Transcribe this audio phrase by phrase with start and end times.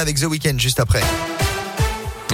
[0.00, 1.02] avec The Weeknd juste après.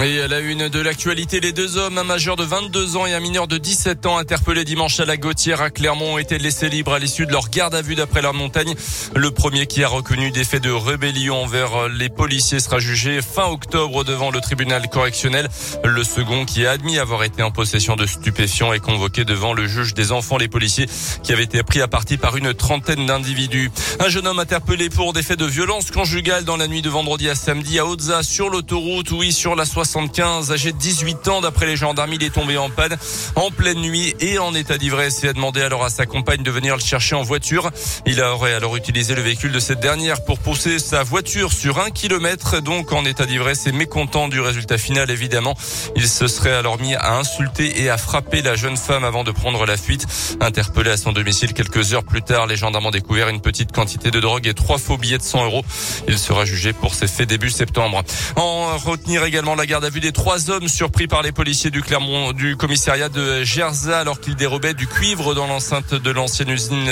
[0.01, 3.13] Et à la une de l'actualité, les deux hommes, un majeur de 22 ans et
[3.13, 6.69] un mineur de 17 ans, interpellés dimanche à la Gautière à Clermont, ont été laissés
[6.69, 8.75] libres à l'issue de leur garde à vue d'après la montagne.
[9.13, 13.47] Le premier qui a reconnu des faits de rébellion envers les policiers sera jugé fin
[13.47, 15.49] octobre devant le tribunal correctionnel.
[15.83, 19.67] Le second qui a admis avoir été en possession de stupéfiants est convoqué devant le
[19.67, 20.85] juge des enfants, les policiers
[21.23, 23.69] qui avaient été pris à partie par une trentaine d'individus.
[23.99, 27.29] Un jeune homme interpellé pour des faits de violence conjugale dans la nuit de vendredi
[27.29, 31.41] à samedi à Hautza sur l'autoroute, oui, sur la 60 75, âgé de 18 ans.
[31.41, 32.95] D'après les gendarmes, il est tombé en panne
[33.35, 36.51] en pleine nuit et en état d'ivresse et a demandé alors à sa compagne de
[36.51, 37.71] venir le chercher en voiture.
[38.05, 41.89] Il aurait alors utilisé le véhicule de cette dernière pour pousser sa voiture sur un
[41.89, 45.57] kilomètre, donc en état d'ivresse et mécontent du résultat final, évidemment.
[45.95, 49.31] Il se serait alors mis à insulter et à frapper la jeune femme avant de
[49.31, 50.05] prendre la fuite.
[50.39, 54.11] Interpellé à son domicile quelques heures plus tard, les gendarmes ont découvert une petite quantité
[54.11, 55.65] de drogue et trois faux billets de 100 euros.
[56.07, 58.03] Il sera jugé pour ces faits début septembre.
[58.35, 62.55] En retenir également la garde a vu des trois hommes surpris par les policiers du
[62.57, 66.85] commissariat de Gerza alors qu'ils dérobaient du cuivre dans l'enceinte de l'ancienne usine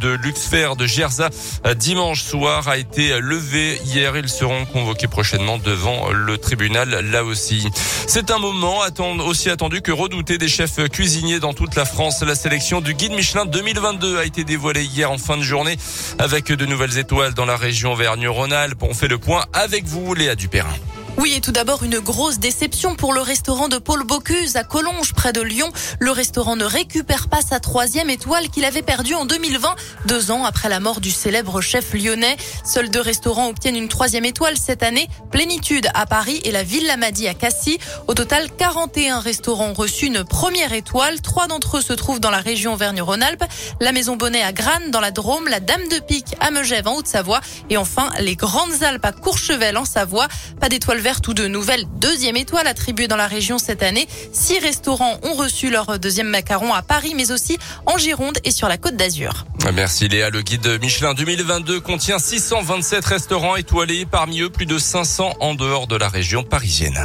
[0.00, 1.30] de Luxfer de Gerza.
[1.76, 3.80] Dimanche soir a été levé.
[3.86, 7.68] Hier, ils seront convoqués prochainement devant le tribunal là aussi.
[8.06, 8.80] C'est un moment
[9.26, 12.22] aussi attendu que redouté des chefs cuisiniers dans toute la France.
[12.22, 15.76] La sélection du guide Michelin 2022 a été dévoilée hier en fin de journée
[16.18, 18.82] avec de nouvelles étoiles dans la région Auvergne-Rhône-Alpes.
[18.82, 20.74] On fait le point avec vous, Léa Dupérin.
[21.16, 25.12] Oui, et tout d'abord une grosse déception pour le restaurant de Paul Bocuse à Collonges,
[25.12, 25.70] près de Lyon.
[26.00, 29.76] Le restaurant ne récupère pas sa troisième étoile qu'il avait perdue en 2020,
[30.06, 32.36] deux ans après la mort du célèbre chef lyonnais.
[32.64, 36.86] Seuls deux restaurants obtiennent une troisième étoile cette année, Plénitude à Paris et la Ville
[36.86, 37.78] Lamadi à Cassis.
[38.08, 41.20] Au total, 41 restaurants ont reçu une première étoile.
[41.20, 43.44] Trois d'entre eux se trouvent dans la région Vergne-Rhône-Alpes,
[43.80, 46.96] la Maison Bonnet à Grannes dans la Drôme, la Dame de Pique à Megève en
[46.96, 50.26] Haute-Savoie et enfin les Grandes Alpes à Courchevel en Savoie.
[50.60, 54.08] Pas d'étoile verte ou de nouvelles deuxième étoile attribuée dans la région cette année.
[54.32, 58.68] Six restaurants ont reçu leur deuxième macaron à Paris, mais aussi en Gironde et sur
[58.68, 59.44] la Côte d'Azur.
[59.74, 60.30] Merci Léa.
[60.30, 65.86] Le guide Michelin 2022 contient 627 restaurants étoilés, parmi eux plus de 500 en dehors
[65.86, 67.04] de la région parisienne.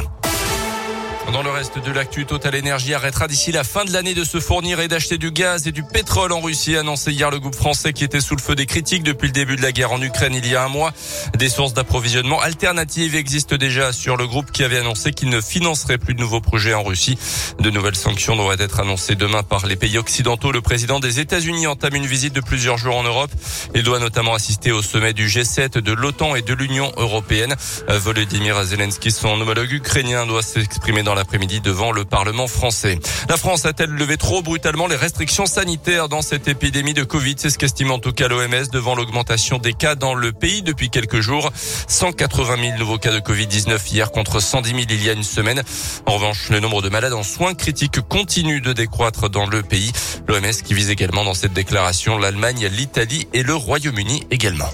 [1.32, 4.40] Dans le reste de l'actu, Total Energy arrêtera d'ici la fin de l'année de se
[4.40, 7.92] fournir et d'acheter du gaz et du pétrole en Russie, annoncé hier le groupe français
[7.92, 10.34] qui était sous le feu des critiques depuis le début de la guerre en Ukraine
[10.34, 10.92] il y a un mois.
[11.38, 15.98] Des sources d'approvisionnement alternatives existent déjà sur le groupe qui avait annoncé qu'il ne financerait
[15.98, 17.16] plus de nouveaux projets en Russie.
[17.60, 20.50] De nouvelles sanctions devraient être annoncées demain par les pays occidentaux.
[20.50, 23.30] Le président des États-Unis entame une visite de plusieurs jours en Europe.
[23.76, 27.54] Il doit notamment assister au sommet du G7 de l'OTAN et de l'Union européenne.
[27.88, 32.98] Volodymyr Zelensky, son homologue ukrainien, doit s'exprimer dans la après-midi devant le Parlement français.
[33.28, 37.36] La France a-t-elle levé trop brutalement les restrictions sanitaires dans cette épidémie de Covid?
[37.38, 40.90] C'est ce qu'estime en tout cas l'OMS devant l'augmentation des cas dans le pays depuis
[40.90, 41.52] quelques jours.
[41.86, 45.62] 180 000 nouveaux cas de Covid-19 hier contre 110 000 il y a une semaine.
[46.06, 49.92] En revanche, le nombre de malades en soins critiques continue de décroître dans le pays.
[50.26, 54.70] L'OMS qui vise également dans cette déclaration l'Allemagne, l'Italie et le Royaume-Uni également.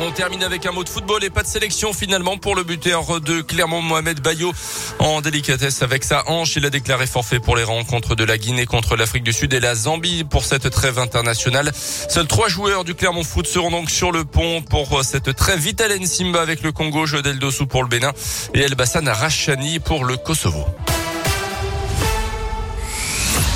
[0.00, 3.20] On termine avec un mot de football et pas de sélection finalement pour le buteur
[3.20, 4.52] de Clermont Mohamed Bayo
[4.98, 6.56] en délicatesse avec sa hanche.
[6.56, 9.60] Il a déclaré forfait pour les rencontres de la Guinée contre l'Afrique du Sud et
[9.60, 11.70] la Zambie pour cette trêve internationale.
[11.74, 15.60] Seuls trois joueurs du Clermont Foot seront donc sur le pont pour cette trêve.
[15.60, 18.12] Vitalen Simba avec le Congo, Jodel Dossou pour le Bénin
[18.52, 20.66] et El Bassan Rachani pour le Kosovo.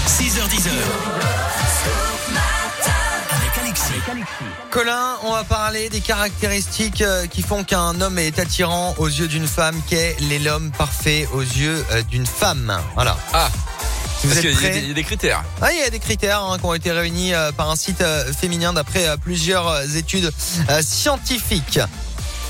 [0.07, 1.38] 6h10.
[4.71, 9.29] Colin, on va parler des caractéristiques euh, qui font qu'un homme est attirant aux yeux
[9.29, 12.79] d'une femme, qu'est l'homme parfait aux yeux euh, d'une femme.
[12.95, 13.17] Voilà.
[13.33, 13.51] Ah.
[14.25, 15.45] Vous êtes prêts il y a des critères.
[15.61, 18.03] Ah, il y a des critères hein, qui ont été réunis euh, par un site
[18.39, 20.31] féminin d'après plusieurs études
[20.81, 21.81] scientifiques.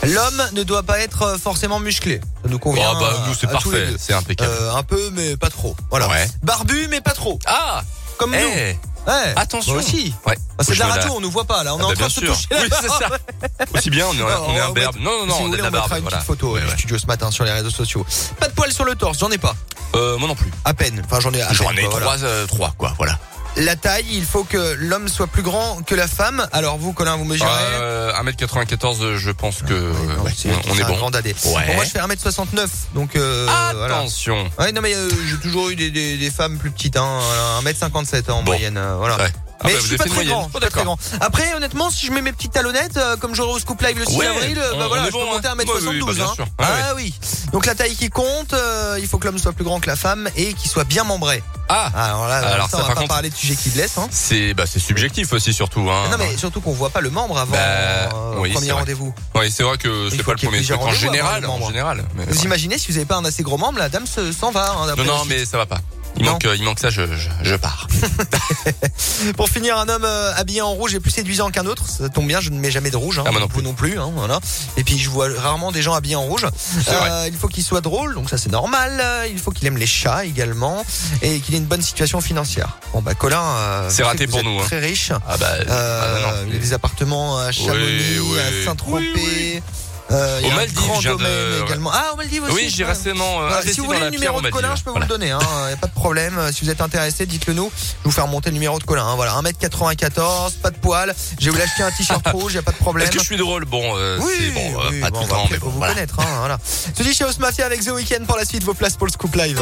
[0.04, 2.20] L'homme ne doit pas être forcément musclé.
[2.42, 2.92] Ça nous convient.
[2.94, 4.52] Oh bah, nous c'est parfait, c'est impeccable.
[4.74, 5.76] un peu mais pas trop.
[5.90, 6.08] Voilà.
[6.42, 7.38] Barbu mais pas trop.
[7.46, 7.82] Ah
[8.16, 8.76] Comme nous.
[9.08, 9.32] Ouais.
[9.36, 9.74] Attention.
[9.74, 10.14] aussi.
[10.26, 10.36] Ouais.
[10.56, 11.74] Bah, c'est de la radio, on nous voit pas là.
[11.74, 13.08] On est ah en bah, train de se toucher Oui, c'est ça.
[13.74, 14.96] Aussi bien, on est, on est un berbe.
[15.00, 15.92] Non, non, non, on est la barbe.
[15.96, 18.04] une petite photo studio ce matin sur les réseaux sociaux.
[18.38, 19.54] Pas de poils sur le torse, j'en ai pas.
[19.94, 20.50] Euh, moi non plus.
[20.64, 21.02] À peine.
[21.04, 23.18] Enfin, j'en ai à J'en ai euh, trois, quoi, voilà.
[23.58, 26.46] La taille, il faut que l'homme soit plus grand que la femme.
[26.52, 27.48] Alors vous, Colin, vous mesurez
[27.80, 30.96] Euh, 1m94, je pense que Ouais, non, c'est- on est un bon.
[30.96, 31.10] grand.
[31.14, 31.34] Ouais.
[31.66, 33.96] Bon, moi, je fais 1m69, donc euh, voilà.
[33.98, 34.48] Attention.
[34.60, 37.18] Ouais, non mais euh, j'ai toujours eu des, des, des femmes plus petites, hein,
[37.62, 38.52] voilà, 1m57 hein, en Bon.
[38.52, 39.16] moyenne, euh, voilà.
[39.60, 40.84] Ah mais bah, je suis pas très grand, Oh, suis pas très d'accord.
[40.84, 40.98] grand.
[41.20, 44.04] Après, honnêtement, si je mets mes petites talonnettes, euh, comme j'aurai au Scoop Live le
[44.06, 45.54] 6 Ouais, avril, euh, on- bah on voilà, je peux bon, monter hein.
[45.56, 45.86] 1m72.
[45.88, 46.44] Ouais, oui, bah, hein.
[46.64, 47.14] Ouais, Ah oui.
[47.52, 49.96] Donc la taille qui compte, euh, il faut que l'homme soit plus grand que la
[49.96, 51.42] femme et qu'il soit bien membré.
[51.68, 53.98] Ah, Alors là, Alors, ça, on va par pas contre- parler de sujets qui blessent.
[53.98, 54.06] Hein.
[54.12, 55.88] c'est bah c'est subjectif aussi surtout.
[55.90, 56.08] Hein.
[56.10, 58.08] Non mais surtout qu'on voit pas le membre avant euh,
[58.38, 59.12] oui, le premier rendez-vous.
[59.34, 62.04] Oui, c'est vrai que c'est pas le premier truc en général, en général.
[62.28, 64.70] Vous imaginez si vous avez pas un assez gros membre, la dame se- s'en va.
[64.78, 65.78] hein, Non, non, mais ça va pas.
[66.18, 66.32] Il Non.
[66.32, 67.86] manque, euh, il manque ça, je, je, je pars.
[69.36, 71.84] Pour finir, un homme euh, habillé en rouge est plus séduisant qu'un autre.
[71.88, 73.18] Ça tombe bien, je ne mets jamais de rouge.
[73.18, 73.62] Hein, Ah, moi non vous plus.
[73.62, 73.98] non plus.
[74.00, 74.40] Hein, voilà.
[74.76, 76.46] Et puis je vois rarement des gens habillés en rouge.
[76.88, 78.98] Euh, il faut qu'il soit drôle, donc ça c'est normal.
[79.00, 80.84] Euh, Il faut qu'il aime les chats également
[81.22, 82.78] et qu'il ait une bonne situation financière.
[82.92, 84.64] Bon bah Colin, euh, C'est raté pour nous, hein.
[84.64, 85.12] Très riche.
[85.26, 88.38] Ah bah, Euh, ah, non, il y a des appartements à Chamonix, oui.
[88.40, 89.12] à Saint-Tropez.
[89.14, 89.62] Oui.
[90.10, 91.90] Euh, il y a un Maldives, grand de- également.
[91.92, 92.54] Ah, aux Maldives aussi.
[92.54, 95.04] Oui, j'ai récemment euh, si vous voulez la le numéro de Colin, je peux Voilà.
[95.06, 95.26] vous le donner.
[95.32, 96.40] Il n'y a pas de problème.
[96.52, 97.70] Si vous êtes intéressé, dites-le nous.
[97.76, 99.04] Je vais vous faire monter le numéro de Colin.
[99.06, 99.16] hein.
[99.16, 101.14] Voilà, 1m94, pas de poils.
[101.38, 103.06] Je vais vous l'acheter un t-shirt rouge, il n'y a pas de problème.
[103.06, 103.66] Est-ce que je suis drôle?
[103.66, 105.72] Bon, euh, Oui, c'est bon, euh, oui, pas bon, tout le temps, mais faut bon,
[105.72, 105.92] vous voilà.
[105.94, 106.18] connaître.
[106.20, 106.58] Hein, voilà.
[106.96, 108.64] Je dis chez House Mafia avec The Weeknd pour la suite.
[108.64, 109.60] Vos places pour le Scoop Live.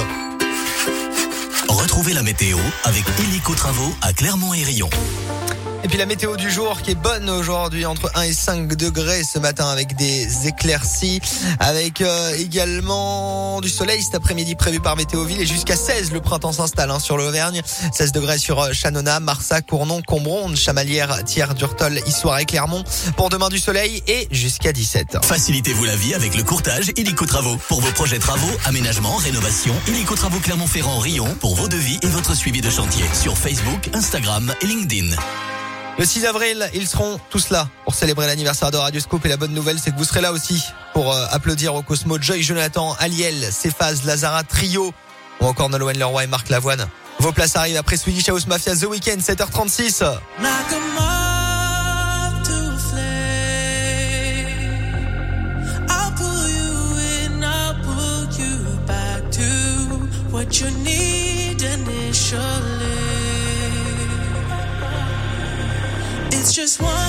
[1.69, 4.55] Retrouvez la météo avec Illico Travaux à Clermont
[5.87, 9.23] et puis la météo du jour qui est bonne aujourd'hui entre 1 et 5 degrés
[9.23, 11.21] ce matin avec des éclaircies,
[11.61, 16.51] avec euh, également du soleil cet après-midi prévu par Météoville et jusqu'à 16 le printemps
[16.51, 17.63] s'installe hein, sur l'Auvergne,
[17.93, 22.83] 16 degrés sur euh, Chanona, Marsac, Cournon, Combronde, Chamalières, Thiers, Durtol, Issoire et Clermont.
[23.17, 25.19] Pour demain du soleil et jusqu'à 17.
[25.23, 27.59] Facilitez-vous la vie avec le courtage Illico Travaux.
[27.69, 32.35] Pour vos projets travaux, aménagement, rénovation, Illico Travaux Clermont-Ferrand Rion pour vos devis et votre
[32.35, 35.15] suivi de chantier sur Facebook, Instagram et LinkedIn.
[35.99, 39.39] Le 6 avril, ils seront tous là pour célébrer l'anniversaire de Radio Scoop et la
[39.39, 40.63] bonne nouvelle c'est que vous serez là aussi
[40.93, 44.93] pour euh, applaudir au Cosmo Joy Jonathan, Aliel, Cephas, Lazara, Trio
[45.41, 46.87] ou encore Nolwenn Leroy et Marc Lavoine.
[47.21, 50.03] Vos places arrivent après Swedish House Mafia The Weekend 7h36.
[50.03, 50.19] Like
[50.71, 54.47] a moth to a flame.
[55.89, 59.49] I'll pull you in, I'll pull you back to
[60.31, 62.76] what you need initially.
[66.67, 67.06] just want